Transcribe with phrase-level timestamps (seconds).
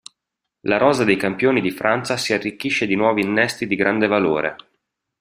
[0.61, 4.55] La rosa dei campioni di Francia si arricchisce di nuovi innesti di grande valore.